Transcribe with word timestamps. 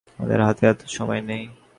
আমাদের 0.19 0.39
হাতে 0.47 0.63
এতো 0.67 0.85
সময় 0.97 1.21
নেই। 1.21 1.43